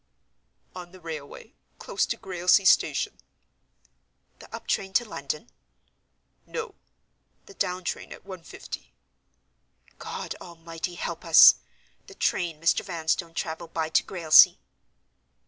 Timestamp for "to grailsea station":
2.07-3.19